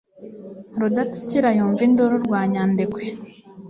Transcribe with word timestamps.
Rudatsikira 0.79 1.49
yumva 1.57 1.81
induru 1.87 2.15
rwa 2.25 2.41
Nyandekwe 2.51 3.03